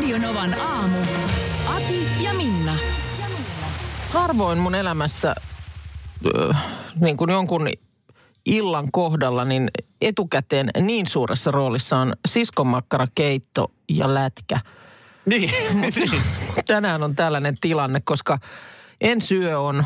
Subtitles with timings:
[0.00, 0.98] Radionovan aamu.
[1.76, 2.76] Ati ja Minna.
[4.08, 5.34] harvoin mun elämässä
[6.26, 6.54] ö,
[7.00, 7.68] niin kuin jonkun
[8.46, 14.60] illan kohdalla, niin etukäteen niin suuressa roolissa on siskonmakkara, keitto ja lätkä.
[15.26, 15.50] Niin,
[16.66, 18.38] Tänään on tällainen tilanne, koska
[19.00, 19.84] ensi yö on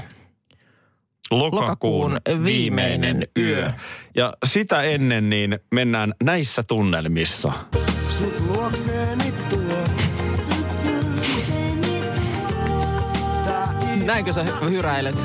[1.31, 3.73] lokakuun viimeinen yö.
[4.17, 7.53] Ja sitä ennen niin mennään näissä tunnelmissa.
[8.09, 10.04] Sut luokseeni tuo.
[14.05, 15.17] Näinkö sä hyräilet?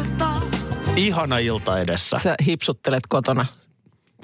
[0.95, 2.19] Ihana ilta edessä.
[2.19, 3.45] Sä hipsuttelet kotona,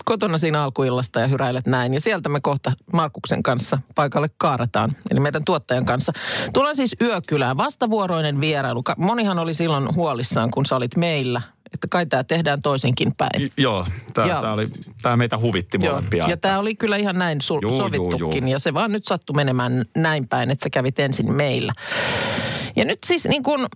[0.05, 1.93] kotona siinä alkuillasta ja hyräilet näin.
[1.93, 6.13] Ja sieltä me kohta Markuksen kanssa paikalle kaarataan, eli meidän tuottajan kanssa.
[6.53, 8.83] Tullaan siis yökylään, vastavuoroinen vierailu.
[8.97, 11.41] Monihan oli silloin huolissaan, kun sä olit meillä,
[11.73, 13.41] että kai tämä tehdään toisinkin päin.
[13.41, 13.85] J- Joo,
[15.01, 15.95] tämä meitä huvitti Joo.
[15.95, 16.25] molempia.
[16.29, 18.43] Ja tämä oli kyllä ihan näin sul- Juu, juu, sovittukin.
[18.43, 18.51] juu.
[18.51, 21.73] Ja se vaan nyt sattui menemään näin päin, että sä kävit ensin meillä.
[22.75, 23.67] Ja nyt siis niin kun,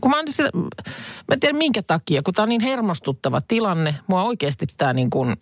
[0.00, 3.94] kun mä, oon sitä, mä en tiedä minkä takia, kun tämä on niin hermostuttava tilanne.
[4.06, 5.36] Mua oikeasti tämä niin kuin,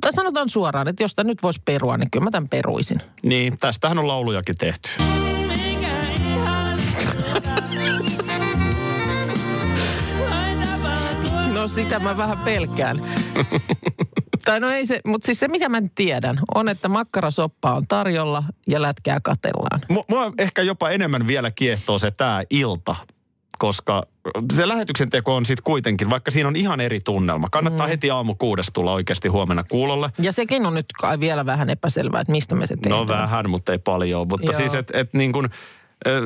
[0.00, 3.00] tai sanotaan suoraan, että jos tämä nyt voisi perua, niin kyllä mä tämän peruisin.
[3.22, 4.90] Niin, tästähän on laulujakin tehty.
[11.52, 13.02] No sitä mä vähän pelkään.
[14.44, 18.44] tai no ei se, mutta siis se mitä mä tiedän on, että makkarasoppa on tarjolla
[18.66, 19.80] ja lätkää katellaan.
[19.92, 22.96] Mu- Mua ehkä jopa enemmän vielä kiehtoo se tämä ilta,
[23.58, 24.02] koska
[24.52, 27.48] se lähetyksen teko on sitten kuitenkin, vaikka siinä on ihan eri tunnelma.
[27.50, 27.90] Kannattaa mm.
[27.90, 30.10] heti aamu kuudes tulla oikeasti huomenna kuulolle.
[30.18, 33.00] Ja sekin on nyt kai vielä vähän epäselvää, että mistä me se tehdään.
[33.00, 34.28] No vähän, mutta ei paljon.
[34.28, 34.56] Mutta Joo.
[34.60, 35.48] siis, että et niin kuin,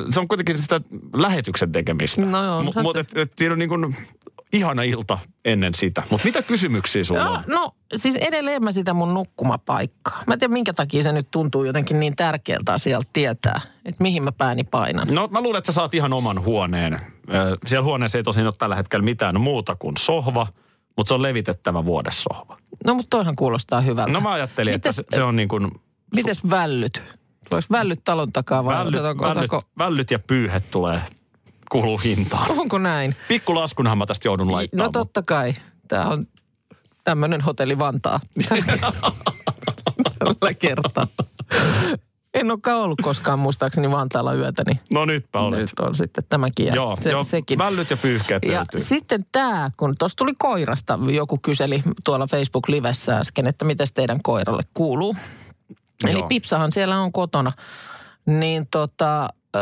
[0.09, 0.81] se on kuitenkin sitä
[1.15, 2.21] lähetyksen tekemistä.
[2.21, 3.95] No joo, se- Mutta et, et siinä on niin kuin
[4.53, 6.03] ihana ilta ennen sitä.
[6.09, 7.43] Mutta mitä kysymyksiä sulla Joo, on?
[7.47, 10.23] no siis edelleen mä sitä mun nukkumapaikkaa.
[10.27, 14.23] Mä en tiedä minkä takia se nyt tuntuu jotenkin niin tärkeältä asialta tietää, että mihin
[14.23, 15.07] mä pääni painan.
[15.11, 16.99] No mä luulen, että sä saat ihan oman huoneen.
[17.65, 20.47] Siellä huoneessa ei tosin ole tällä hetkellä mitään muuta kuin sohva,
[20.97, 22.57] mutta se on levitettävä vuodessohva.
[22.85, 24.11] No mutta toihan kuulostaa hyvältä.
[24.11, 25.71] No mä ajattelin, Mites, että se, on niin kuin
[26.15, 27.03] Mites vällyt?
[27.49, 31.01] Tuleeko vällyt talon takaa vai vällyt, otetaanko, vällyt, otetaanko, vällyt ja pyyhet tulee
[31.71, 32.51] kuuluu hintaan.
[32.51, 33.15] onko näin?
[33.27, 34.87] Pikkulaskunhan mä tästä joudun laittamaan.
[34.87, 35.53] No totta kai.
[35.87, 36.23] Tämä on
[37.09, 38.19] tämmöinen hotelli Vantaa.
[40.19, 41.07] Tällä kertaa.
[42.33, 45.59] En olekaan ollut koskaan muistaakseni Vantaalla yötä, niin No nytpä olet.
[45.59, 47.57] nyt on sitten tämäkin ja Joo, se, joo sekin.
[47.59, 48.79] vällyt ja pyyhkeet Ja löytyy.
[48.79, 54.63] sitten tämä, kun tuossa tuli koirasta, joku kyseli tuolla Facebook-livessä äsken, että miten teidän koiralle
[54.73, 55.15] kuuluu.
[56.03, 56.27] Eli Joo.
[56.27, 57.51] Pipsahan siellä on kotona.
[58.25, 59.59] Niin tota, ö,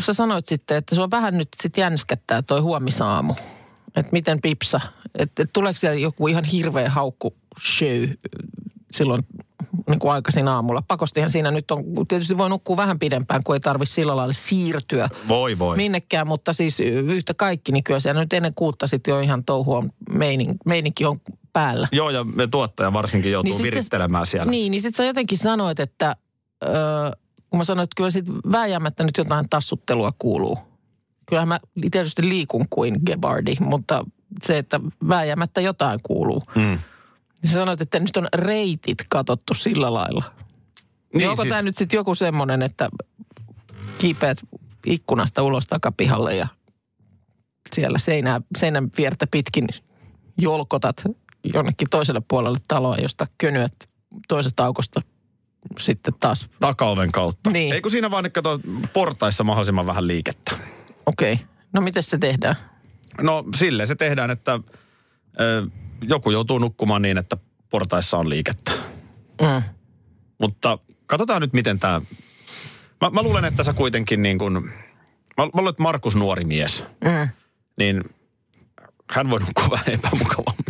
[0.00, 3.34] sä sanoit sitten, että se on vähän nyt sit jänskättää toi huomisaamu.
[3.96, 4.80] Että miten Pipsa,
[5.18, 7.34] että et tuleeko siellä joku ihan hirveä haukku
[7.76, 8.04] show
[8.92, 9.26] silloin
[9.88, 10.82] niin kuin aikaisin aamulla.
[10.88, 15.08] Pakostihan siinä nyt on, tietysti voi nukkua vähän pidempään, kun ei tarvitse sillä lailla siirtyä
[15.28, 15.76] Voi voi.
[15.76, 19.82] minnekään, mutta siis yhtä kaikki, niin kyllä siellä nyt ennen kuutta sitten jo ihan touhua
[20.10, 21.18] meinin, meininki on
[21.52, 21.88] päällä.
[21.92, 24.50] Joo, ja me tuottaja varsinkin joutuu Niin virittelemään siellä.
[24.50, 26.16] Niin, niin sitten sä jotenkin sanoit, että
[26.64, 26.70] öö,
[27.50, 30.58] kun mä sanoin, että kyllä sitten vääjäämättä nyt jotain tassuttelua kuuluu.
[31.26, 34.04] Kyllähän mä tietysti liikun kuin Gebardi, mutta
[34.42, 36.42] se, että vääjäämättä jotain kuuluu.
[36.54, 36.62] Mm.
[37.42, 40.24] Niin sä sanoit, että nyt on reitit katottu sillä lailla.
[40.34, 42.88] Niin, Niin, onko siis- tämä nyt sitten joku semmoinen, että
[43.98, 44.38] kiipeät
[44.86, 46.46] ikkunasta ulos takapihalle ja
[47.74, 49.68] siellä seinää, seinän viertä pitkin
[50.38, 51.04] jolkotat
[51.54, 53.72] jonnekin toiselle puolelle taloa, josta könyät
[54.28, 55.02] toisesta aukosta
[55.78, 56.48] sitten taas.
[56.60, 57.50] Takaoven kautta.
[57.50, 57.72] Niin.
[57.74, 58.60] Eikö siinä vaan kato
[58.92, 60.52] portaissa mahdollisimman vähän liikettä?
[61.06, 61.46] Okei, okay.
[61.72, 62.56] no miten se tehdään?
[63.20, 64.60] No silleen se tehdään, että
[65.40, 65.66] ö,
[66.02, 67.36] joku joutuu nukkumaan niin, että
[67.70, 68.70] portaissa on liikettä.
[69.40, 69.62] Mm.
[70.38, 72.00] Mutta katsotaan nyt, miten tämä...
[73.00, 74.52] Mä, mä luulen, että sä kuitenkin niin kuin...
[74.52, 74.62] Mä,
[75.36, 77.28] mä luulen, että Markus nuori mies, Mm.
[77.78, 78.04] niin
[79.10, 80.64] hän voi nukkua vähän epämukavammin.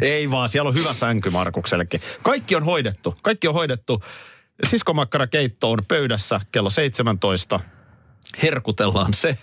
[0.02, 2.00] Ei vaan, siellä on hyvä sänky Markuksellekin.
[2.22, 3.14] Kaikki on hoidettu.
[3.22, 4.02] Kaikki on hoidettu.
[4.66, 7.60] Siskomakkara keitto on pöydässä kello 17.
[8.42, 9.38] Herkutellaan se.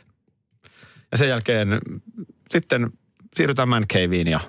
[1.12, 1.80] Ja sen jälkeen
[2.52, 2.92] sitten
[3.36, 4.40] siirrytään man caveen ja,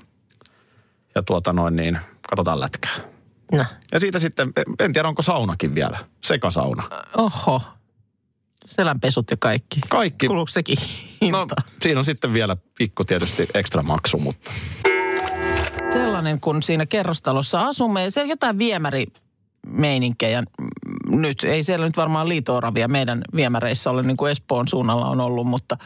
[1.15, 1.99] ja tuota noin niin,
[2.31, 2.95] katsotaan lätkää.
[3.53, 3.65] No.
[3.93, 6.83] Ja siitä sitten, en tiedä onko saunakin vielä, sekasauna.
[7.17, 7.63] Oho.
[8.67, 9.81] Selänpesut ja kaikki.
[9.89, 10.27] Kaikki.
[10.27, 10.79] Kuuluuko sekin
[11.31, 11.55] No, hinta?
[11.83, 14.51] siinä on sitten vielä pikku tietysti ekstra maksu, mutta
[15.93, 18.03] Sellainen, kun siinä kerrostalossa asumme.
[18.05, 20.47] Ja siellä jotain viemärimeininkkejä mm,
[21.23, 21.45] nyt.
[21.45, 25.77] Ei siellä nyt varmaan liitooravia meidän viemäreissä ole, niin kuin Espoon suunnalla on ollut, mutta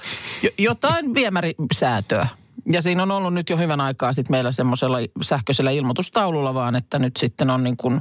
[0.42, 2.26] jo, jotain viemärisäätöä.
[2.72, 6.98] Ja siinä on ollut nyt jo hyvän aikaa sitten meillä semmoisella sähköisellä ilmoitustaululla vaan, että
[6.98, 8.00] nyt sitten on niin kuin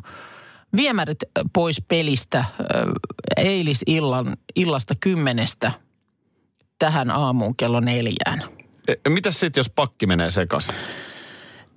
[0.76, 1.18] viemärit
[1.54, 2.46] pois pelistä
[3.38, 5.72] eilisillan illasta kymmenestä
[6.80, 8.44] tähän aamuun kello neljään.
[9.06, 10.76] e, mitäs sitten jos pakki menee sekaisin?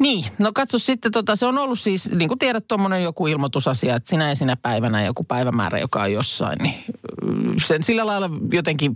[0.00, 3.96] Niin, no katso sitten, tota, se on ollut siis, niin kuin tiedät, tuommoinen joku ilmoitusasia,
[3.96, 6.84] että sinä ja sinä päivänä joku päivämäärä, joka on jossain, niin
[7.24, 8.92] mm, sen sillä lailla jotenkin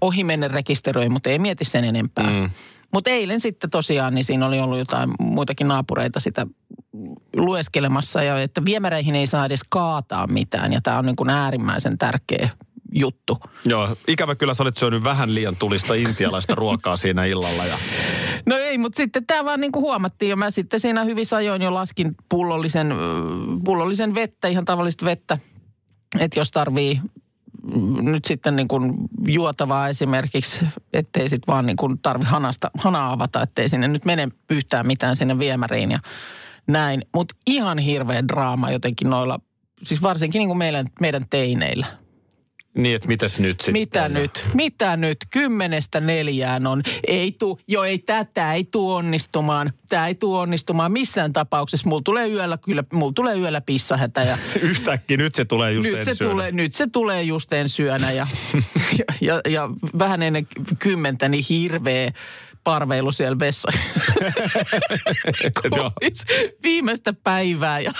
[0.00, 2.30] ohimennen rekisteröi, mutta ei mieti sen enempää.
[2.30, 2.50] Mm.
[2.92, 6.46] Mutta eilen sitten tosiaan, niin siinä oli ollut jotain muitakin naapureita sitä
[7.36, 11.98] lueskelemassa, ja että viemäreihin ei saa edes kaataa mitään, ja tämä on niin kuin äärimmäisen
[11.98, 12.50] tärkeä
[12.94, 13.38] juttu.
[13.64, 17.64] Joo, ikävä kyllä sä olet syönyt vähän liian tulista intialaista ruokaa siinä illalla.
[17.64, 17.78] Ja...
[18.46, 21.62] No ei, mutta sitten tämä vaan niin kuin huomattiin ja mä sitten siinä hyvissä ajoin
[21.62, 22.94] jo laskin pullollisen,
[23.64, 25.38] pullollisen vettä, ihan tavallista vettä.
[26.20, 27.00] Että jos tarvii
[27.74, 28.94] mm, nyt sitten niin kuin
[29.26, 34.28] juotavaa esimerkiksi, ettei sitten vaan niin kuin tarvi hanasta, hanaa avata, ettei sinne nyt mene
[34.50, 35.98] yhtään mitään sinne viemäriin ja
[36.66, 37.02] näin.
[37.14, 39.40] Mutta ihan hirveä draama jotenkin noilla,
[39.82, 42.03] siis varsinkin niin kuin meidän, meidän teineillä.
[42.74, 43.80] Niin, että mitäs nyt sitten?
[43.80, 44.44] Mitä nyt?
[44.54, 45.16] Mitä nyt?
[45.30, 46.82] Kymmenestä neljään on.
[47.06, 49.72] Ei tuu, jo ei tätä, ei tuu onnistumaan.
[49.88, 51.88] Tämä ei tuu onnistumaan missään tapauksessa.
[51.88, 56.04] Mulla tulee yöllä, kyllä, mulla tulee yöllä pissahätä ja Yhtäkkiä nyt se tulee just nyt
[56.04, 56.32] se, ensi yönä.
[56.32, 58.26] tulee, nyt se tulee just ensi yönä ja,
[58.98, 59.68] ja, ja, ja,
[59.98, 60.46] vähän ennen
[60.78, 62.12] kymmentä niin hirveä
[62.64, 63.82] parveilu siellä vessoissa.
[66.62, 67.92] Viimeistä päivää ja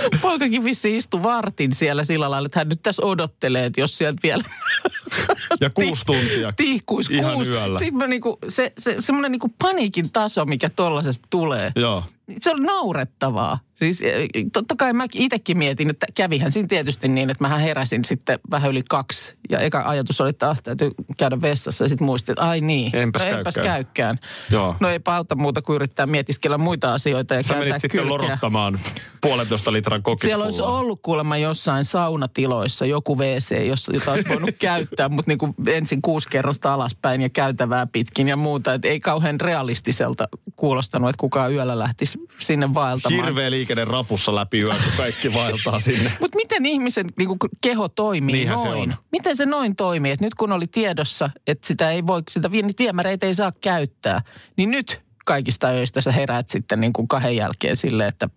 [0.22, 4.18] poikakin vissi istui vartin siellä sillä lailla, että hän nyt tässä odottelee, että jos sieltä
[4.22, 4.44] vielä
[5.60, 6.52] Ja kuusi tuntia.
[6.52, 7.50] tihkuisi Ihan kuusi.
[7.50, 7.78] yöllä.
[7.78, 11.72] Sitten mä niinku, se, se, semmoinen niinku paniikin taso, mikä tollaisesta tulee.
[11.76, 12.04] Joo.
[12.40, 13.58] Se on naurettavaa.
[13.74, 18.04] Siis eh, totta kai mä itsekin mietin, että kävihän siinä tietysti niin, että mä heräsin
[18.04, 19.34] sitten vähän yli kaksi.
[19.50, 21.84] Ja eka ajatus oli, että ah, täytyy käydä vessassa.
[21.84, 23.74] Ja sitten muistin, että ai niin, Enpäs no, enpäs käykään.
[23.84, 24.18] käykään.
[24.50, 24.76] Joo.
[24.80, 28.08] No eipä auta muuta kuin yrittää mietiskellä muita asioita ja Sä menit sitten kylkeä.
[28.08, 28.80] lorottamaan
[29.20, 35.08] puolentoista litran Siellä olisi ollut kuulemma jossain saunatiloissa joku WC, jossa, jota olisi voinut käyttää,
[35.08, 38.74] mutta niin kuin ensin kuusi kerrosta alaspäin ja käytävää pitkin ja muuta.
[38.74, 43.24] Et ei kauhean realistiselta kuulostanut, että kukaan yöllä lähtisi sinne vaeltamaan.
[43.24, 46.12] Hirveä liikenne rapussa läpi yön, kun kaikki vaeltaa sinne.
[46.20, 48.90] Mutta miten ihmisen niin kuin keho toimii Niinhän se noin?
[48.92, 48.96] on.
[49.12, 50.12] Miten se noin toimii?
[50.12, 54.22] Et nyt kun oli tiedossa, että sitä ei voi, sitä viemäreitä ei saa käyttää,
[54.56, 58.28] niin nyt kaikista öistä sä heräät sitten niin kuin kahden jälkeen silleen, että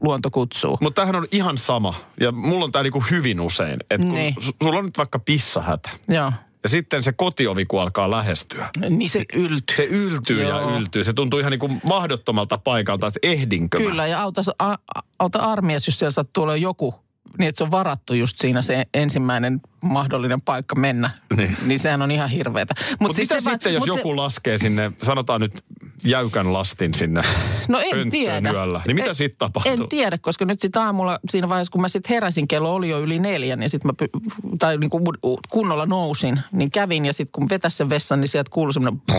[0.00, 0.78] luonto kutsuu.
[0.80, 1.94] Mutta tämähän on ihan sama.
[2.20, 3.76] Ja mulla on tää niinku hyvin usein.
[3.90, 4.34] Että kun Niin.
[4.40, 5.90] su- sulla on nyt vaikka pissahätä.
[6.08, 6.32] Joo.
[6.66, 8.68] Ja sitten se kotiovi, kun alkaa lähestyä.
[8.90, 9.76] Niin se yltyy.
[9.76, 10.60] Se yltyy Joo.
[10.70, 11.04] ja yltyy.
[11.04, 13.84] Se tuntuu ihan niin kuin mahdottomalta paikalta, että ehdinkö mä?
[13.84, 14.76] Kyllä, ja auta, a-
[15.18, 16.94] auta armias, jos siellä sattuu olla joku,
[17.38, 21.10] niin että se on varattu just siinä se ensimmäinen mahdollinen paikka mennä.
[21.36, 21.56] Niin.
[21.66, 22.74] Niin sehän on ihan hirveetä.
[22.90, 25.64] Mut Mutta siis mitä se sitten, jos mut joku se, laskee sinne, sanotaan nyt
[26.04, 27.22] jäykän lastin sinne
[27.68, 28.50] No en tiedä.
[28.50, 29.72] yöllä, niin mitä En- sitten tapahtuu?
[29.72, 33.00] En tiedä, koska nyt sitten aamulla siinä vaiheessa, kun mä sitten heräsin, kello oli jo
[33.00, 34.20] yli neljän, niin sitten mä py-
[34.58, 35.04] tai niin kuin
[35.50, 39.02] kunnolla nousin, niin kävin ja sitten kun vetäs sen vessan, niin sieltä kuului semmoinen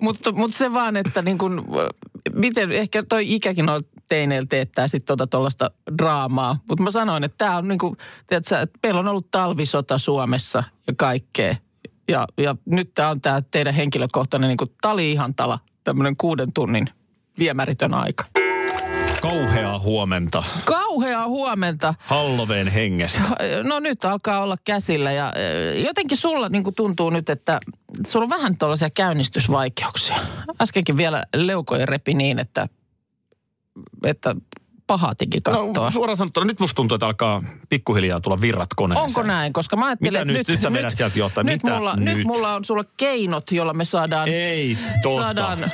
[0.00, 1.60] mutta, mutta se vaan, että niin kuin,
[2.32, 6.58] miten, ehkä toi ikäkin on teineillä teettää sitten tota tuollaista draamaa.
[6.68, 7.96] Mutta mä sanoin, että tämä on niin kuin,
[8.26, 11.56] tiedätkö, että meillä on ollut talvisota Suomessa ja kaikkea.
[12.08, 16.86] Ja, ja nyt tämä on tämä teidän henkilökohtainen niin kuin tali-ihantala, tämmöinen kuuden tunnin
[17.38, 18.24] viemäritön aika.
[19.22, 21.94] Kauheaa huomenta Kauheaa huomenta.
[21.98, 23.22] Halloween hengessä.
[23.62, 27.60] No nyt alkaa olla käsillä ja eh, jotenkin sulla niin kuin tuntuu nyt, että
[28.06, 30.16] sulla on vähän tuollaisia käynnistysvaikeuksia.
[30.62, 32.68] Äskenkin vielä leukoja repi niin, että,
[34.04, 34.36] että
[34.86, 35.84] pahatikin kattoa.
[35.84, 39.04] No suoraan sanottuna, nyt musta tuntuu, että alkaa pikkuhiljaa tulla virrat koneeseen.
[39.04, 39.52] Onko näin?
[39.52, 40.48] Koska mä ajattelin, että nyt?
[40.48, 41.46] Nyt sä vedät sieltä jotain.
[41.46, 42.16] Nyt, Mitä mulla, nyt?
[42.16, 45.22] nyt mulla on sulla keinot, jolla me saadaan, Ei totta.
[45.22, 45.72] saadaan,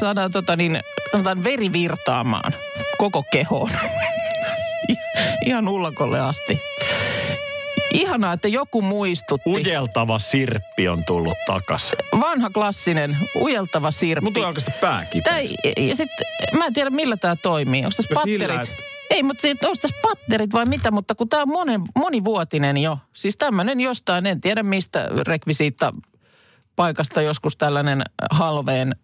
[0.00, 0.80] saadaan tota niin,
[1.12, 2.52] sanotaan veri virtaamaan
[2.98, 3.70] koko kehoon.
[5.46, 6.60] Ihan ullakolle asti.
[7.94, 9.50] Ihanaa, että joku muistutti.
[9.50, 11.92] Ujeltava sirppi on tullut takas.
[12.20, 14.24] Vanha klassinen, ujeltava sirppi.
[14.24, 15.32] Mutta on oikeastaan pää kipeä.
[15.32, 15.48] Tai,
[15.88, 16.08] ja sit,
[16.58, 17.84] mä en tiedä millä tämä toimii.
[17.84, 18.70] Onko tässä No sillä, patterit?
[18.70, 20.90] että- Ei, mutta onko tässä patterit vai mitä?
[20.90, 22.98] Mutta kun tämä on monen, monivuotinen jo.
[23.12, 25.92] Siis tämmöinen jostain, en tiedä mistä rekvisiitta
[26.76, 28.96] paikasta joskus tällainen halveen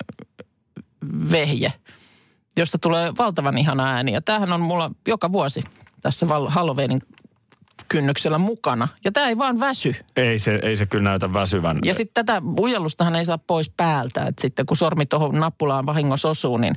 [1.31, 1.73] vehje.
[2.57, 4.13] josta tulee valtavan ihana ääni.
[4.13, 5.63] Ja tämähän on mulla joka vuosi
[6.03, 7.01] tässä Halloweenin
[7.88, 8.88] kynnyksellä mukana.
[9.04, 9.95] Ja tämä ei vaan väsy.
[10.16, 11.78] Ei se, ei se kyllä näytä väsyvän.
[11.85, 14.21] Ja sitten tätä ujellustahan ei saa pois päältä.
[14.21, 16.75] Että sitten kun sormi tuohon nappulaan vahingossa osuu, niin,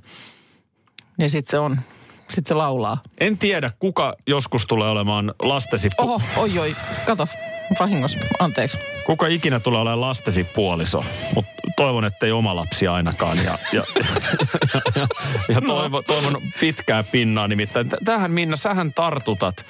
[1.18, 1.80] niin sitten se on,
[2.18, 2.98] sitten se laulaa.
[3.20, 5.88] En tiedä, kuka joskus tulee olemaan lastesi...
[5.88, 6.76] Pu- Oho, oi oi,
[7.06, 7.28] kato,
[7.80, 8.78] vahingossa, anteeksi.
[9.06, 13.38] Kuka ikinä tulee olemaan lastesi puoliso, mutta toivon, että ei oma lapsi ainakaan.
[13.38, 14.06] Ja, ja, ja,
[14.96, 15.08] ja,
[15.50, 17.90] ja toivon, toivon pitkää pinnaa nimittäin.
[18.06, 19.66] Tähän Minna, sähän tartutat.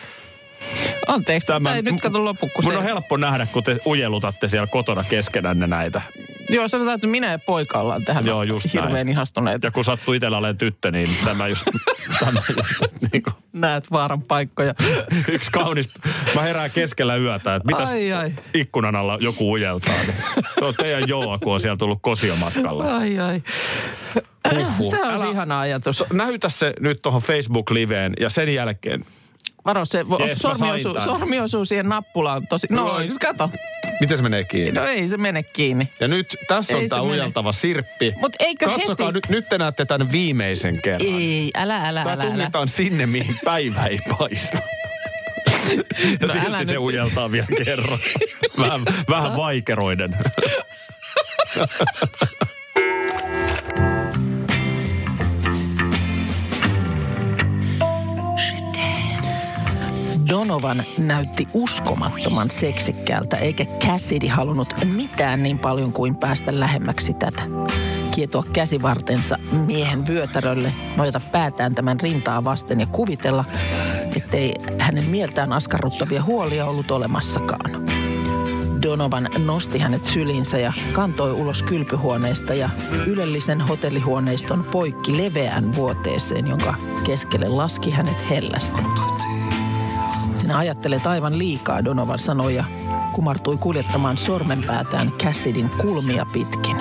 [1.07, 2.77] Anteeksi, tämä ei nyt kato loppu, Mun se...
[2.77, 6.01] on helppo nähdä, kun te ujelutatte siellä kotona keskenänne näitä.
[6.49, 9.09] Joo, sanotaan, että minä ja poika ollaan tähän Joo, just hirveän näin.
[9.09, 9.67] ihastuneita.
[9.67, 11.65] Ja kun sattuu itsellä olemaan tyttö, niin tämä just,
[12.19, 14.73] tämä just niin kuin, Näet vaaran paikkoja.
[15.35, 15.89] yksi kaunis.
[16.35, 18.31] Mä herään keskellä yötä, että mitäs Ai, ai.
[18.53, 19.95] ikkunan alla joku ujeltaa.
[20.03, 20.15] Niin
[20.59, 22.91] se on teidän Joa, kun on siellä tullut kosiomatkalle.
[22.91, 23.41] Ai, ai.
[24.55, 24.91] Huhhuh.
[24.91, 26.03] Se on Älä- ihana ajatus.
[26.13, 29.05] Näytä se nyt tuohon Facebook-liveen ja sen jälkeen.
[29.65, 32.67] Varo, se mä sormi, osuu, sormi osuu siihen nappulaan tosi...
[32.69, 33.49] No, No, kato.
[33.99, 34.71] Miten se menee kiinni?
[34.71, 35.89] No ei se mene kiinni.
[35.99, 38.13] Ja nyt tässä on Ei tämä ujeltava sirppi.
[38.21, 41.07] Mut eikö Katsokaa, heti- nyt, nyt te näette tämän viimeisen kerran.
[41.11, 42.31] Ei, älä, älä, Tämä älä, älä.
[42.31, 44.57] tunnetaan sinne, mihin päivä ei paista.
[45.71, 45.77] Ja
[46.27, 46.77] No silti älä se nyt.
[46.77, 47.99] ujeltaa vielä kerran.
[48.59, 50.17] Vähän, vähän vaikeroiden.
[60.51, 67.43] Donovan näytti uskomattoman seksikkäältä, eikä Cassidy halunnut mitään niin paljon kuin päästä lähemmäksi tätä.
[68.15, 73.45] Kietoa käsivartensa miehen vyötärölle, nojata päätään tämän rintaa vasten ja kuvitella,
[74.15, 77.71] ettei hänen mieltään askarruttavia huolia ollut olemassakaan.
[78.81, 82.69] Donovan nosti hänet syliinsä ja kantoi ulos kylpyhuoneesta ja
[83.07, 86.73] ylellisen hotellihuoneiston poikki leveään vuoteeseen, jonka
[87.05, 88.81] keskelle laski hänet hellästi.
[90.41, 92.63] Sinä ajattelet aivan liikaa, Donovan sanoi ja
[93.13, 96.77] kumartui kuljettamaan sormenpäätään Cassidin kulmia pitkin.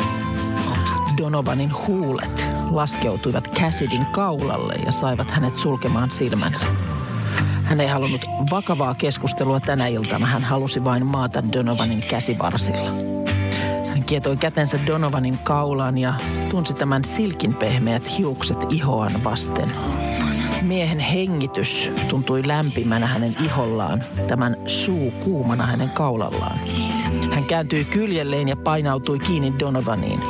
[1.18, 6.66] Donovanin huulet laskeutuivat Cassidin kaulalle ja saivat hänet sulkemaan silmänsä.
[7.64, 12.90] Hän ei halunnut vakavaa keskustelua tänä iltana, hän halusi vain maata Donovanin käsivarsilla.
[13.88, 16.14] Hän kietoi kätensä Donovanin kaulaan ja
[16.50, 19.72] tunsi tämän silkin pehmeät hiukset ihoaan vasten.
[20.62, 26.58] Miehen hengitys tuntui lämpimänä hänen ihollaan, tämän suu kuumana hänen kaulallaan.
[27.30, 30.20] Hän kääntyi kyljelleen ja painautui kiinni Donovaniin.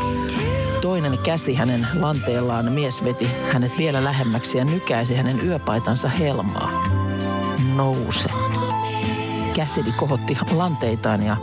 [0.80, 6.70] Toinen käsi hänen lanteellaan mies veti hänet vielä lähemmäksi ja nykäisi hänen yöpaitansa helmaa.
[7.76, 8.28] Nouse.
[9.54, 11.36] Käsidi kohotti lanteitaan ja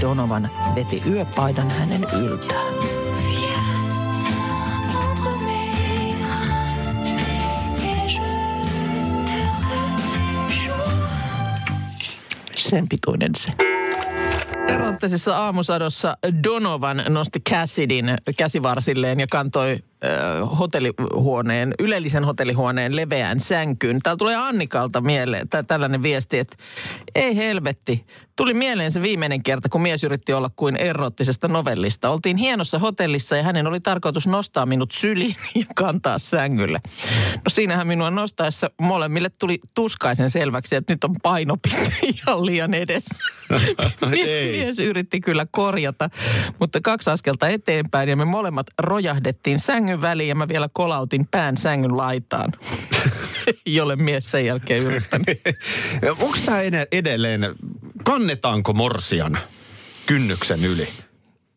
[0.00, 2.81] Donovan veti yöpaidan hänen yltään.
[12.72, 13.50] Sen pituinen se.
[14.68, 19.78] Erottisessa aamusadossa Donovan nosti Cassidin käsivarsilleen ja kantoi
[20.58, 23.98] hotellihuoneen, ylellisen hotellihuoneen leveään sänkyyn.
[24.02, 26.56] Täällä tulee Annikalta mieleen tä- tällainen viesti, että
[27.14, 28.06] ei helvetti.
[28.36, 32.10] Tuli mieleen se viimeinen kerta, kun mies yritti olla kuin erottisesta novellista.
[32.10, 36.80] Oltiin hienossa hotellissa ja hänen oli tarkoitus nostaa minut syliin ja kantaa sängylle.
[37.34, 41.92] No siinähän minua nostaessa molemmille tuli tuskaisen selväksi, että nyt on painopiste
[42.26, 43.24] ihan liian edessä.
[44.50, 46.10] Mies yritti kyllä korjata,
[46.60, 51.56] mutta kaksi askelta eteenpäin ja me molemmat rojahdettiin sängyn väliin ja mä vielä kolautin pään
[51.56, 52.52] sängyn laitaan.
[53.66, 55.40] Jolle mies sen jälkeen yrittänyt.
[56.20, 56.58] Onko tämä
[56.92, 57.54] edelleen,
[58.04, 59.38] kannetaanko morsian
[60.06, 60.88] kynnyksen yli?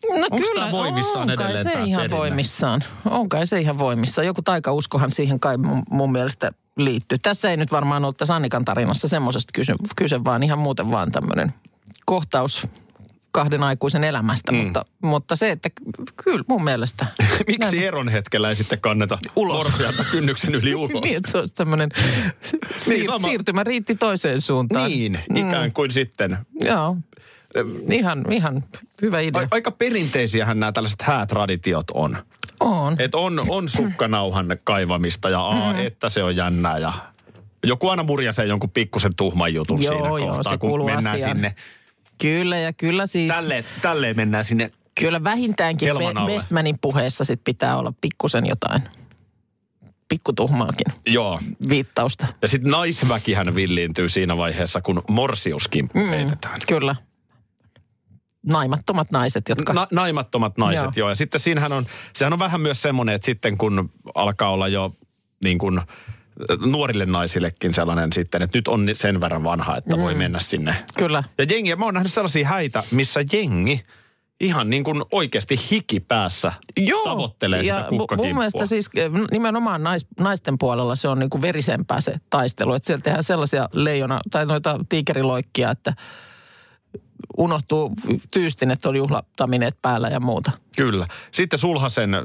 [0.10, 2.18] No Onks tää voimissaan on kai edelleen se ihan perinne?
[2.18, 2.84] voimissaan.
[3.06, 4.28] On kai se ihan voimissaan.
[4.28, 7.18] Joku taikauskohan siihen kai mun, mun mielestä liittyy.
[7.18, 11.12] Tässä ei nyt varmaan ollut tässä Annikan tarinassa semmoisesta kyse, kyse, vaan ihan muuten vaan
[11.12, 11.54] tämmöinen
[12.06, 12.68] kohtaus
[13.36, 14.52] kahden aikuisen elämästä.
[14.52, 14.58] Mm.
[14.58, 15.70] Mutta, mutta se, että
[16.24, 17.06] kyllä mun mielestä...
[17.48, 19.58] Miksi Näin- eron hetkellä ei sitten kanneta Ulos.
[19.64, 21.02] morsianta kynnyksen yli ulos?
[21.04, 21.90] Niin, että se olisi tämmöinen
[22.78, 24.90] siir- sama- siirtymä riitti toiseen suuntaan.
[24.90, 26.38] Niin, ikään kuin sitten.
[26.62, 26.98] Joo,
[27.92, 28.64] ihan, ihan
[29.02, 29.48] hyvä idea.
[29.52, 32.18] Aika perinteisiähän nämä tällaiset häätraditiot on.
[32.60, 32.96] on.
[33.00, 35.80] Et on, on sukkanauhan kaivamista ja aa, Mm.
[35.80, 36.94] että se on jännää ja
[37.64, 41.36] joku aina murjasee jonkun pikkusen tuhman jutun Joo, siinä joo, kohtaa, se kun mennään asiaan.
[41.36, 41.56] sinne.
[42.22, 43.34] Kyllä ja kyllä siis...
[43.34, 44.72] Tälleen, tälleen mennään sinne.
[45.00, 45.90] Kyllä vähintäänkin.
[46.26, 48.82] Bestmanin puheessa sit pitää olla pikkusen jotain
[50.10, 51.40] pikkutuhmaakin Joo.
[51.70, 52.28] viittausta.
[52.42, 56.10] Ja sitten naisväkihän villiintyy siinä vaiheessa, kun morsiuskimppu mm.
[56.10, 56.60] heitetään.
[56.68, 56.96] Kyllä.
[58.46, 59.74] Naimattomat naiset, jotka...
[59.74, 60.84] Na, naimattomat naiset, joo.
[60.84, 60.94] Joo.
[60.98, 61.10] joo.
[61.10, 64.96] Ja sitten siinähän on, sehän on vähän myös semmoinen, että sitten kun alkaa olla jo
[65.44, 65.82] niin kuin
[66.66, 70.76] nuorille naisillekin sellainen sitten, että nyt on sen verran vanha, että voi mennä sinne.
[70.98, 71.24] Kyllä.
[71.38, 73.86] Ja jengi, mä oon nähnyt sellaisia häitä, missä jengi
[74.40, 76.54] ihan niin kuin oikeasti hiki päässä
[77.04, 78.28] tavoittelee sitä ja kukkakimppua.
[78.28, 82.74] mun mielestä siis eh, nimenomaan nais, naisten puolella se on niin kuin verisempää se taistelu.
[82.74, 85.94] Että siellä tehdään sellaisia leijona tai noita tiikeriloikkia, että
[87.38, 87.94] unohtuu
[88.32, 90.52] tyystinet on juhlatamineet päällä ja muuta.
[90.78, 91.08] Kyllä.
[91.32, 92.24] Sitten Sulhasen äh,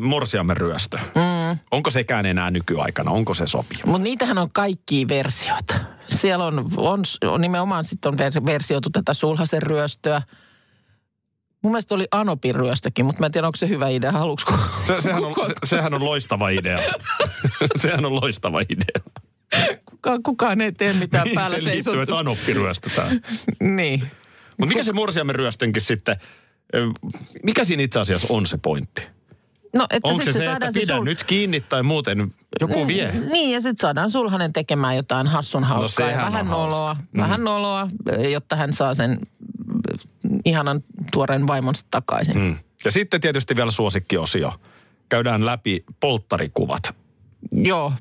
[0.00, 0.98] morsiamen ryöstö.
[0.98, 1.58] Mm.
[1.70, 3.10] Onko sekään enää nykyaikana?
[3.10, 3.82] Onko se sopiva?
[3.86, 5.74] Mutta niitähän on kaikkia versioita.
[6.08, 10.22] Siellä on, on, on nimenomaan sitten on ver- versioitu tätä sulhasen ryöstöä.
[11.62, 14.12] Mun mielestä oli Anopin ryöstökin, mutta mä en tiedä, onko se hyvä idea.
[14.12, 14.54] Haluatko
[14.84, 16.78] Se, sehän, on, se, sehän on loistava idea.
[17.82, 19.12] sehän on loistava idea.
[19.90, 23.20] kukaan, kukaan ei tee mitään Niin päällä se liittyy, että Anoppi ryöstetään.
[23.76, 24.10] Niin.
[24.62, 26.16] Mutta mikä se morsiamen ryöstönkin sitten,
[27.42, 29.02] mikä siinä itse asiassa on se pointti?
[29.76, 32.86] No, että Onko se sit se, että saadaan pidä sul- nyt kiinni tai muuten joku
[32.86, 33.12] vie?
[33.32, 37.20] Niin, ja sitten saadaan sulhanen tekemään jotain hassun hauskaa ja sehän on vähän noloa, Mm.
[37.20, 37.88] vähän noloa,
[38.32, 39.18] jotta hän saa sen
[40.44, 42.38] ihanan tuoreen vaimonsa takaisin.
[42.38, 42.56] Mm.
[42.84, 44.52] Ja sitten tietysti vielä suosikkiosio.
[45.08, 46.82] Käydään läpi polttarikuvat.
[47.52, 47.92] Joo.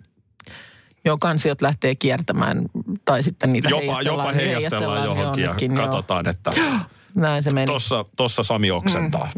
[1.05, 2.65] Joo, kansiot lähtee kiertämään,
[3.05, 5.85] tai sitten niitä Jopa, heijastellaan, jopa heijastellaan johonkin ja jonnekin, joo.
[5.85, 6.51] katsotaan, että
[7.15, 7.65] Näin se meni.
[7.65, 9.29] tossa, tossa Sami oksentaa.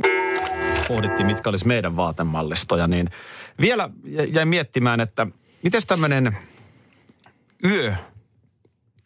[0.87, 3.09] Pohdittiin, mitkä olisi meidän vaatemallistoja, niin
[3.61, 5.27] vielä jä- jäin miettimään, että
[5.63, 6.37] miten tämmöinen
[7.65, 7.93] yö,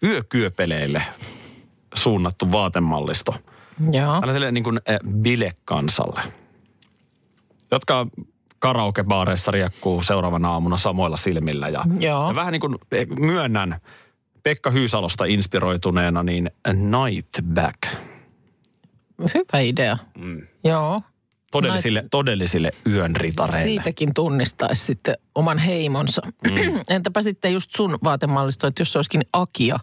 [0.03, 1.01] yökyöpeleille
[1.93, 3.35] suunnattu vaatemallisto
[3.91, 4.19] Joo.
[4.19, 6.21] tällaiselle niin kuin äh, bilekansalle,
[7.71, 8.07] jotka
[8.59, 11.69] karaokebaareissa riekkuu seuraavana aamuna samoilla silmillä.
[11.69, 12.27] Ja, Joo.
[12.27, 13.81] ja vähän niin kuin eh, myönnän
[14.43, 17.77] Pekka Hyysalosta inspiroituneena, niin Night Back.
[19.33, 19.97] Hyvä idea.
[20.17, 20.47] Mm.
[20.63, 21.01] Joo.
[21.51, 23.63] Todellisille, todellisille yön ritareille.
[23.63, 26.21] Siitäkin tunnistaisi sitten oman heimonsa.
[26.25, 26.79] Mm.
[26.89, 29.79] Entäpä sitten just sun vaatemallisto, että jos se olisikin Akia.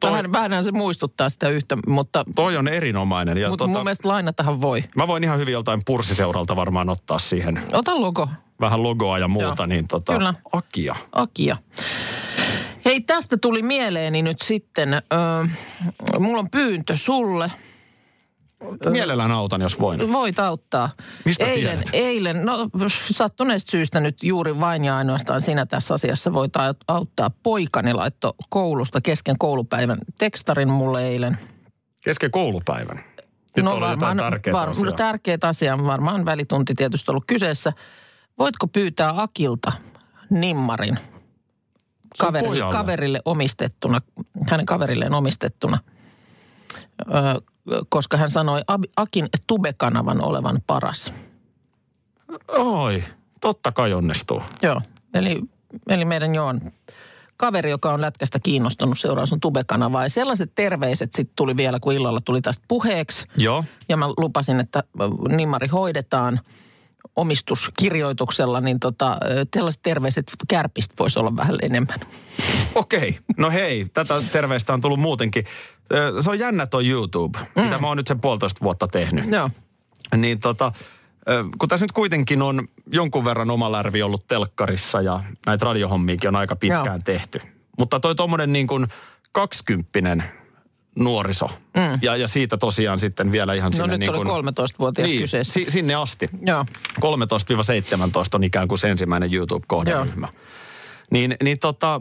[0.00, 3.38] Toi- Vähän, vähän se muistuttaa sitä yhtä, mutta, Toi on erinomainen.
[3.38, 4.84] Ja mutta tota, mun mielestä lainatahan voi.
[4.96, 8.28] Mä voin ihan hyvin joltain purssiseuralta varmaan ottaa siihen Ota logo,
[8.60, 9.66] vähän logoa ja muuta, Joo.
[9.66, 10.34] niin tota, Kyllä.
[10.52, 10.96] Akia.
[11.12, 11.56] Akia.
[12.84, 15.00] Hei, tästä tuli mieleeni nyt sitten, ö,
[16.18, 17.52] mulla on pyyntö sulle.
[18.90, 20.12] Mielellään autan, jos voin.
[20.12, 20.90] Voit auttaa.
[21.24, 21.88] Mistä eilen, tiedät?
[21.92, 22.68] eilen, no
[23.12, 27.30] sattuneesta syystä nyt juuri vain ja ainoastaan sinä tässä asiassa voit au- auttaa.
[27.42, 31.38] Poikani laitto koulusta kesken koulupäivän tekstarin mulle eilen.
[32.04, 33.04] Kesken koulupäivän.
[33.56, 33.80] Nyt no,
[34.16, 34.90] tärkeää var, asiaa.
[34.90, 37.72] no, tärkeät asia, varmaan välitunti tietysti ollut kyseessä.
[38.38, 39.72] Voitko pyytää Akilta
[40.30, 40.98] nimmarin
[42.18, 44.00] kaverille, kaverille omistettuna,
[44.50, 45.78] hänen kaverilleen omistettuna,
[47.88, 48.62] koska hän sanoi
[48.96, 51.12] Akin tubekanavan olevan paras.
[52.48, 53.04] Oi,
[53.40, 54.42] totta kai onnistuu.
[54.62, 54.80] Joo,
[55.14, 55.40] eli,
[55.88, 56.60] eli meidän Joon
[57.36, 60.02] kaveri, joka on lätkästä kiinnostunut, seuraa sun tubekanavaa.
[60.02, 63.26] Ja sellaiset terveiset sitten tuli vielä, kun illalla tuli tästä puheeksi.
[63.36, 63.64] Joo.
[63.88, 66.40] Ja mä lupasin, että ö, nimmari hoidetaan
[67.16, 69.18] omistuskirjoituksella, niin tota,
[69.50, 71.98] tällaiset terveiset kärpistä voisi olla vähän enemmän.
[72.74, 75.44] Okei, no hei, tätä terveistä on tullut muutenkin.
[76.20, 77.62] Se on jännä toi YouTube, mm.
[77.62, 79.24] mitä mä oon nyt sen puolitoista vuotta tehnyt.
[79.32, 79.50] Joo.
[80.16, 80.72] Niin tota,
[81.58, 86.36] kun tässä nyt kuitenkin on jonkun verran oma lärvi ollut telkkarissa ja näitä radiohommiakin on
[86.36, 87.00] aika pitkään Joo.
[87.04, 87.40] tehty.
[87.78, 88.86] Mutta toi tommonen niin kuin
[89.32, 90.24] kaksikymppinen
[90.96, 91.46] nuoriso
[91.76, 91.98] mm.
[92.02, 95.20] ja, ja siitä tosiaan sitten vielä ihan No sinne nyt niin oli kuin, 13-vuotias niin,
[95.20, 95.52] kyseessä.
[95.52, 96.30] si, sinne asti.
[96.46, 96.64] Joo.
[97.00, 97.02] 13-17
[98.34, 100.28] on ikään kuin se ensimmäinen YouTube-kohderyhmä.
[101.10, 102.00] Niin, niin tota,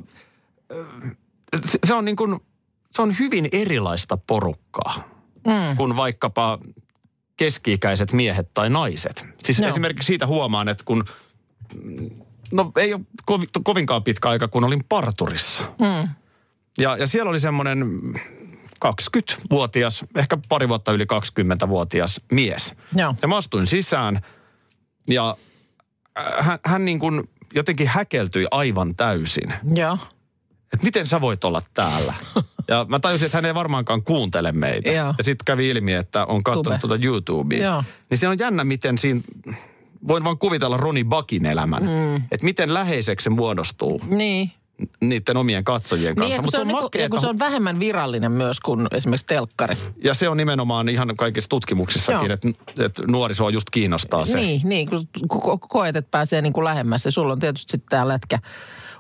[1.66, 2.40] se- se on niin kuin,
[2.98, 5.78] se on hyvin erilaista porukkaa Mm.
[5.78, 6.60] kuin vaikkapa
[7.38, 9.26] keski-ikäiset miehet tai naiset.
[9.44, 9.70] Siis Joo.
[9.70, 11.06] esimerkiksi siitä huomaan, että kun,
[12.52, 15.64] no ei ole kovi, kovinkaan pitkä aika, kun olin parturissa.
[15.64, 16.10] Mm.
[16.78, 17.86] Ja, ja siellä oli semmoinen
[18.86, 22.76] 20-vuotias, ehkä pari vuotta yli 20-vuotias mies.
[22.96, 23.16] Joo.
[23.22, 24.22] Ja mä astuin sisään
[25.08, 25.38] ja
[26.20, 29.54] äh, hän, hän niin kuin jotenkin häkeltyi aivan täysin.
[29.76, 29.98] Joo.
[30.74, 32.14] Että miten sä voit olla täällä?
[32.70, 34.92] Ja mä tajusin, että hän ei varmaankaan kuuntele meitä.
[34.92, 35.14] Joo.
[35.18, 37.64] Ja sitten kävi ilmi, että on katsonut tuota YouTubea.
[37.64, 37.84] Joo.
[38.10, 39.22] Niin se on jännä, miten siinä,
[40.08, 41.84] voin vaan kuvitella Roni Bakin elämän.
[41.84, 42.16] Mm.
[42.16, 44.52] Että miten läheiseksi se muodostuu Niin.
[45.02, 46.34] niiden omien katsojien Niin, kanssa.
[46.34, 48.88] ja kun, Mutta se on, niinku, ja makeeta- kun se on vähemmän virallinen myös kuin
[48.92, 49.78] esimerkiksi telkkari.
[50.04, 52.50] Ja se on nimenomaan ihan kaikissa tutkimuksissakin, että,
[52.80, 54.38] että nuorisoa just kiinnostaa se.
[54.40, 57.06] Niin, niin kun ko- ko- koet, että pääsee niin kuin lähemmäs.
[57.06, 58.40] Ja sulla on tietysti sitten tämä lätkä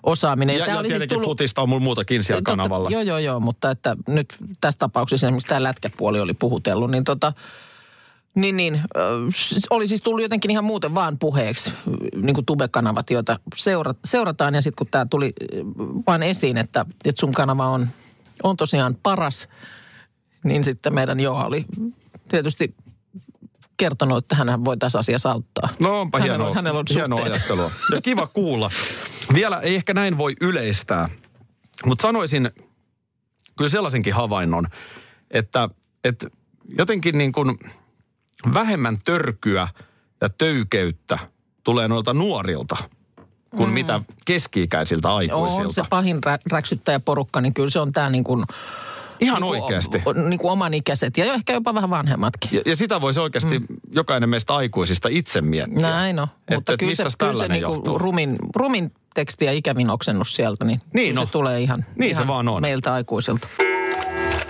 [0.04, 0.58] osaaminen.
[0.58, 2.90] Ja, ja oli siis tietenkin futista on muutakin siellä Totta- kanavalla.
[2.90, 7.34] Joo, joo, joo, mutta että nyt tässä tapauksessa esimerkiksi tämä lätkäpuoli oli puhutellut, niin tota,
[8.36, 8.82] Niin, niin.
[9.70, 11.74] Oli siis tullut jotenkin ihan muuten vaan puheeksi,
[12.16, 14.56] niin kuin tubekanavat, joita seura, seurataan.
[14.56, 15.34] Ja sitten kun tämä tuli
[16.08, 17.88] vain esiin, että, että sun kanava on,
[18.44, 19.48] on tosiaan paras,
[20.44, 21.66] niin sitten meidän Joa oli
[22.30, 22.76] tietysti
[23.78, 25.70] kertonut, että hän voi tässä asiassa auttaa.
[25.80, 27.72] No onpa hänellä hienoa, hänellä on hienoa ajattelua.
[27.94, 28.70] Ja kiva kuulla.
[29.34, 31.10] Vielä ei ehkä näin voi yleistää,
[31.86, 32.52] mutta sanoisin
[33.58, 34.68] kyllä sellaisenkin havainnon,
[35.32, 35.70] että,
[36.04, 36.28] että
[36.78, 37.58] jotenkin niin kuin
[38.54, 39.68] vähemmän törkyä
[40.22, 41.20] ja töykeyttä
[41.64, 42.78] tulee noilta nuorilta
[43.56, 43.74] kuin mm.
[43.74, 45.64] mitä keski-ikäisiltä aikuisilta.
[45.64, 48.46] On se pahin rä, räksyttäjäporukka, niin kyllä se on tämä niin kuin,
[49.20, 50.02] Ihan niin kuin, oikeasti.
[50.30, 52.50] niin kuin oman ikäiset ja ehkä jopa vähän vanhemmatkin.
[52.54, 53.66] Ja, ja sitä voisi oikeasti mm.
[53.92, 55.90] jokainen meistä aikuisista itse miettiä.
[55.90, 56.28] Näin on.
[56.48, 57.98] Et- Mutta et kyllä se, mistäs kyllä se niinku johtuu?
[57.98, 61.26] rumin, rumin teksti ja ikävin oksennus sieltä, niin, Niin no.
[61.26, 62.62] se tulee ihan, Niin se ihan vaan on.
[62.62, 63.48] meiltä aikuisilta.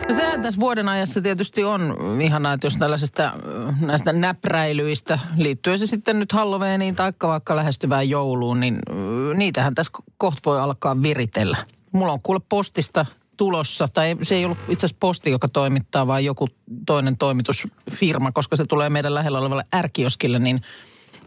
[0.07, 5.79] No sehän tässä vuoden ajassa tietysti on ihanaa, että jos tällaisesta äh, näistä näpräilyistä, liittyen
[5.79, 11.01] se sitten nyt Halloweeniin tai vaikka lähestyvään jouluun, niin äh, niitähän tässä kohta voi alkaa
[11.01, 11.57] viritellä.
[11.91, 13.05] Mulla on kuule postista
[13.37, 16.47] tulossa, tai se ei ollut itse asiassa posti, joka toimittaa, vaan joku
[16.85, 20.61] toinen toimitusfirma, koska se tulee meidän lähellä olevalle ärkioskille, niin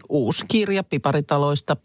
[0.09, 1.77] uusi kirja piparitaloista.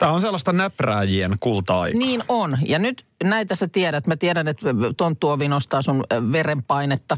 [0.00, 1.98] Tämä on sellaista näprääjien kulta-aikaa.
[1.98, 2.58] Niin on.
[2.66, 4.06] Ja nyt näitä sä tiedät.
[4.06, 7.16] Mä tiedän, että tonttuovi nostaa sun ö, verenpainetta.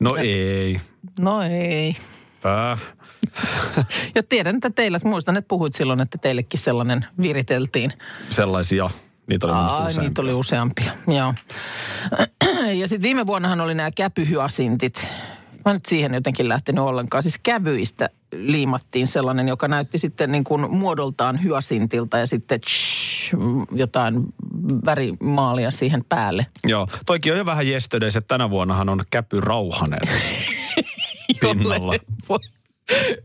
[0.00, 0.80] No ei.
[1.20, 1.96] No ei.
[2.42, 2.78] Pää.
[4.14, 7.92] Ja tiedän, että teillä, muistan, että puhuit silloin, että teillekin sellainen viriteltiin.
[8.30, 8.90] Sellaisia.
[9.26, 10.02] Niitä oli Ai, useampia.
[10.02, 11.34] niitä oli useampia, joo.
[12.80, 15.08] Ja sitten viime vuonnahan oli nämä käpyhyasintit.
[15.64, 17.22] Mä nyt siihen jotenkin lähtenyt ollenkaan.
[17.22, 23.34] Siis kävyistä liimattiin sellainen, joka näytti sitten niin kuin muodoltaan hyasintilta ja sitten tsh,
[23.72, 24.24] jotain
[24.84, 26.46] värimaalia siihen päälle.
[26.64, 26.88] Joo.
[27.06, 30.00] Toikin on jo vähän yesterdays, että tänä vuonnahan on Käpy Rauhanen
[31.40, 31.94] pinnalla.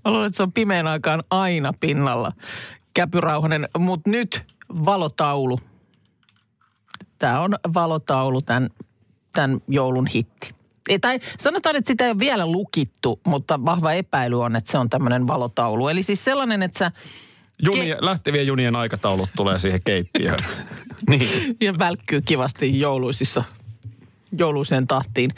[0.06, 2.32] Mä luulen, että se on pimeän aikaan aina pinnalla.
[2.94, 5.60] Käpyrauhanen, mutta nyt valotaulu.
[7.18, 8.70] Tämä on valotaulu, tämän,
[9.34, 10.57] tämän joulun hitti.
[11.02, 14.90] Tai sanotaan, että sitä ei ole vielä lukittu, mutta vahva epäily on, että se on
[14.90, 15.88] tämmöinen valotaulu.
[15.88, 16.92] Eli siis sellainen, että sä
[17.64, 20.40] Juni, lähtevien junien aikataulut tulee siihen keittiöön.
[21.10, 21.58] niin.
[21.62, 23.44] ja välkkyy kivasti jouluisissa,
[24.38, 25.32] jouluiseen tahtiin.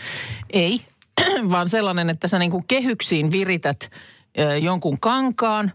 [0.49, 0.81] Ei,
[1.51, 3.91] vaan sellainen, että sä niin kuin kehyksiin virität
[4.39, 5.71] ö, jonkun kankaan,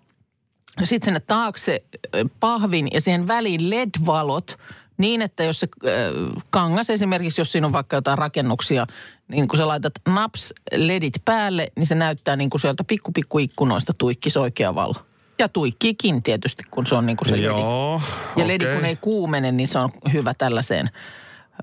[0.84, 1.84] sitten sinne taakse
[2.14, 4.58] ö, pahvin ja siihen väliin LED-valot
[4.98, 6.12] niin, että jos se ö,
[6.50, 8.86] kangas esimerkiksi, jos siinä on vaikka jotain rakennuksia,
[9.28, 13.38] niin kun sä laitat naps ledit päälle, niin se näyttää niin kuin sieltä pikku pikku
[13.38, 14.94] ikkunoista tuikkisi oikea valo.
[15.38, 17.44] Ja tuikkiikin tietysti, kun se on niin kuin se ledi.
[17.44, 18.02] Joo,
[18.36, 18.76] Ja ledi okei.
[18.76, 20.90] kun ei kuumene, niin se on hyvä tällaiseen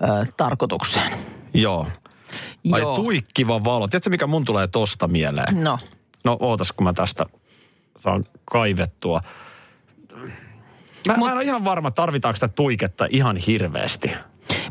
[0.04, 1.12] ö, tarkoitukseen.
[1.54, 1.88] Joo.
[2.72, 2.96] Ai Joo.
[2.96, 3.88] tuikkiva valo.
[3.88, 5.64] Tiedätkö, mikä mun tulee tosta mieleen?
[5.64, 5.78] No,
[6.24, 7.26] No ootas, kun mä tästä
[8.04, 9.22] saan kaivettua.
[11.08, 14.12] Mä, Mut- mä en ole ihan varma, tarvitaanko sitä tuiketta ihan hirveästi.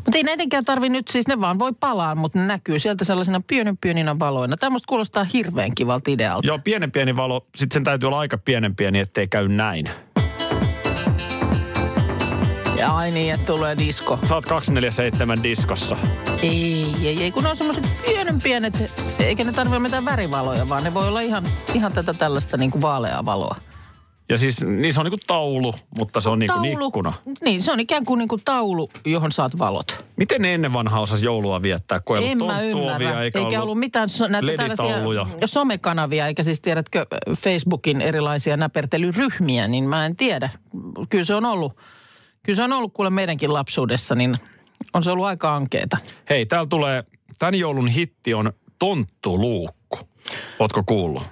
[0.05, 3.41] Mutta ei näidenkään tarvi nyt, siis ne vaan voi palaa, mutta ne näkyy sieltä sellaisina
[3.47, 4.57] pienen pieninä valoina.
[4.57, 6.47] Tämmöistä kuulostaa hirveän kivalta idealta.
[6.47, 7.45] Joo, pienen pieni valo.
[7.55, 9.89] Sitten sen täytyy olla aika pienen pieni, ettei käy näin.
[12.77, 14.19] Ja ai niin, että tulee disko.
[14.27, 15.97] Sä oot 247 diskossa.
[16.43, 20.83] Ei, ei, ei, kun ne on semmoiset pienen pienet, eikä ne tarvitse mitään värivaloja, vaan
[20.83, 23.55] ne voi olla ihan, ihan tätä tällaista niin kuin vaaleaa valoa.
[24.31, 27.13] Ja siis niin se on niinku taulu, mutta se on niinku ikkuna.
[27.41, 30.05] Niin, se on ikään kuin, niin kuin taulu, johon saat valot.
[30.15, 33.21] Miten ne ennen vanhaa osasi joulua viettää, kun ei En ollut ymmärrä.
[33.21, 37.05] eikä, Eikä ollut mitään so, näitä tällaisia somekanavia, eikä siis tiedätkö
[37.37, 40.49] Facebookin erilaisia näpertelyryhmiä, niin mä en tiedä.
[41.09, 41.77] Kyllä se on ollut,
[42.43, 44.37] kyllä se on ollut kuule meidänkin lapsuudessa, niin
[44.93, 45.97] on se ollut aika ankeeta.
[46.29, 47.03] Hei, täällä tulee,
[47.39, 49.99] tämän joulun hitti on tonttuluukku.
[50.59, 51.23] Ootko kuullut?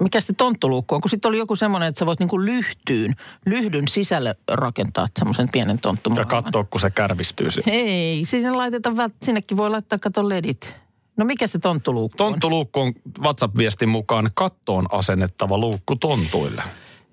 [0.00, 1.00] Mikä se tonttuluukku on?
[1.00, 3.14] Kun sitten oli joku semmoinen, että sä voit niinku lyhtyyn,
[3.46, 6.44] lyhdyn sisälle rakentaa semmoisen pienen Ja tonttumaailman.
[6.44, 7.50] katsoa, kun se kärvistyy.
[7.50, 7.74] siihen.
[7.74, 10.76] Ei, sinne laitetaan, sinnekin voi laittaa kato ledit.
[11.16, 12.30] No mikä se tonttuluukku on?
[12.32, 16.62] Tonttuluukku on WhatsApp-viestin mukaan kattoon asennettava luukku tontuille.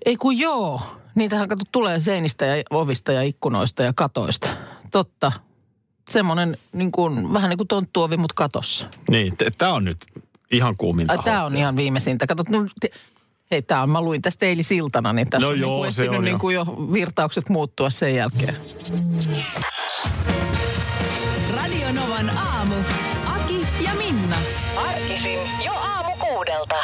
[0.06, 0.80] Ei kun joo.
[1.14, 4.48] Niitähän kato tulee seinistä ja ovista ja ikkunoista ja katoista.
[4.90, 5.32] Totta.
[6.08, 8.86] Semmoinen niin kuin, vähän niin kuin tonttuovi, mutta katossa.
[9.10, 9.98] Niin, tämä on nyt
[10.50, 12.26] ihan kuuminta tämä on ihan viimeisintä.
[12.26, 12.90] Kato, no, te,
[13.50, 16.18] hei, tämä on, mä luin tästä eilisiltana, niin tässä No on joo, niin se kuin
[16.18, 16.38] on niin jo.
[16.38, 18.54] kuin jo virtaukset muuttua sen jälkeen.
[21.56, 22.74] Radio Novan aamu.
[23.26, 24.36] Aki ja Minna.
[24.76, 26.74] Arkisin jo aamu kuudelta.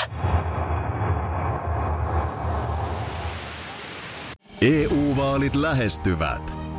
[4.63, 6.60] EU-vaalit lähestyvät.